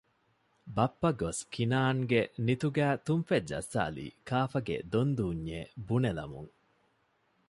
ބައްޕަގޮސް 0.75 1.41
ކިނާންގެ 1.53 2.21
ނިތުގައި 2.45 2.97
ތުންފަތް 3.05 3.47
ޖައްސާލީ 3.51 4.05
ކާފަގެ 4.29 4.75
ދޮންދޫންޏޭ 4.91 5.59
ބުނެލަމުން 5.87 6.51